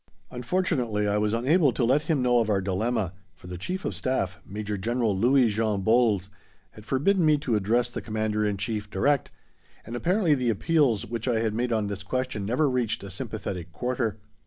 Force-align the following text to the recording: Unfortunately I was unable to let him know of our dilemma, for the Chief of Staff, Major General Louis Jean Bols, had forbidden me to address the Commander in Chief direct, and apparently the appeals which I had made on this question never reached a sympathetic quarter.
Unfortunately 0.31 1.07
I 1.07 1.19
was 1.19 1.31
unable 1.31 1.71
to 1.73 1.83
let 1.85 2.01
him 2.01 2.23
know 2.23 2.39
of 2.39 2.49
our 2.49 2.59
dilemma, 2.59 3.13
for 3.35 3.45
the 3.45 3.55
Chief 3.59 3.85
of 3.85 3.93
Staff, 3.93 4.39
Major 4.47 4.75
General 4.75 5.15
Louis 5.15 5.49
Jean 5.49 5.83
Bols, 5.83 6.27
had 6.71 6.87
forbidden 6.87 7.23
me 7.23 7.37
to 7.37 7.53
address 7.55 7.87
the 7.87 8.01
Commander 8.01 8.43
in 8.43 8.57
Chief 8.57 8.89
direct, 8.89 9.29
and 9.85 9.95
apparently 9.95 10.33
the 10.33 10.49
appeals 10.49 11.05
which 11.05 11.27
I 11.27 11.41
had 11.41 11.53
made 11.53 11.71
on 11.71 11.85
this 11.85 12.01
question 12.01 12.47
never 12.47 12.67
reached 12.67 13.03
a 13.03 13.11
sympathetic 13.11 13.71
quarter. 13.71 14.17